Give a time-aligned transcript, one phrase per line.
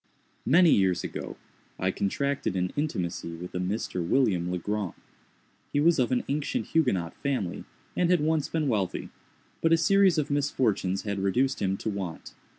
[0.51, 1.37] _Many years ago,
[1.77, 4.03] I contracted an intimacy with a Mr.
[4.03, 4.95] William Legrand.
[5.71, 9.09] He was of an ancient Huguenot family, and had once been wealthy;
[9.61, 12.33] but a series of misfortunes had reduced him to want.